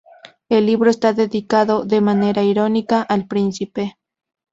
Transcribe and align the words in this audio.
El 0.49 0.65
libro 0.65 0.89
está 0.89 1.13
dedicado, 1.13 1.83
de 1.85 2.01
manera 2.01 2.41
irónica, 2.41 3.03
al 3.03 3.27
príncipe. 3.27 3.99